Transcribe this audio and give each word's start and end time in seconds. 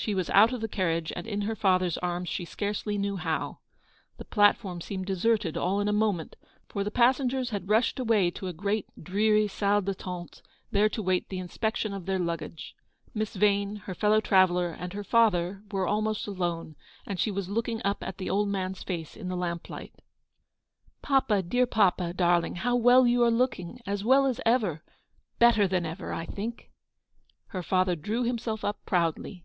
She 0.00 0.14
was 0.14 0.30
out 0.30 0.52
of 0.52 0.60
the 0.60 0.68
carriage 0.68 1.12
and 1.16 1.26
in 1.26 1.40
her 1.40 1.56
father's 1.56 1.98
arms 1.98 2.28
she 2.28 2.44
scarcely 2.44 2.96
knew 2.96 3.16
how. 3.16 3.58
The 4.16 4.24
platform 4.24 4.80
seemed 4.80 5.06
deserted 5.06 5.56
all 5.56 5.80
in 5.80 5.88
a 5.88 5.92
moment, 5.92 6.36
for 6.68 6.84
the 6.84 6.90
passengers 6.92 7.50
had 7.50 7.68
rushed 7.68 7.98
away 7.98 8.30
to 8.30 8.46
a 8.46 8.52
great 8.52 8.86
dreary 9.02 9.48
salle 9.48 9.82
d'attente, 9.82 10.40
there 10.70 10.88
to 10.88 11.00
await 11.00 11.28
the 11.28 11.40
inspection 11.40 11.92
of 11.92 12.06
their 12.06 12.20
luggage. 12.20 12.76
Miss 13.12 13.34
Vane, 13.34 13.74
her 13.84 13.94
fellow 13.94 14.20
traveller, 14.20 14.68
* 14.76 14.78
and 14.78 14.92
her 14.92 15.02
father 15.02 15.64
were 15.72 15.86
almost 15.88 16.28
alone, 16.28 16.76
and 17.04 17.18
she 17.18 17.32
was 17.32 17.48
looking 17.50 17.82
up 17.84 18.00
at 18.02 18.18
the 18.18 18.30
old 18.30 18.48
man's 18.48 18.84
face 18.84 19.16
in 19.16 19.28
the 19.28 19.36
lamplight. 19.36 19.92
GOING 19.92 19.92
HOME. 19.92 21.00
15 21.00 21.00
"Papa, 21.34 21.42
dear, 21.42 21.66
papa, 21.66 22.12
darling, 22.14 22.54
how 22.54 22.76
well 22.76 23.04
you 23.04 23.24
are 23.24 23.32
looking; 23.32 23.80
as 23.84 24.04
well 24.04 24.26
as 24.26 24.40
ever; 24.46 24.84
better 25.40 25.66
than 25.66 25.84
ever, 25.84 26.12
I 26.12 26.24
think! 26.24 26.70
*' 27.08 27.46
Her 27.48 27.64
father 27.64 27.96
drew 27.96 28.22
himself 28.22 28.64
up 28.64 28.78
proudly. 28.86 29.44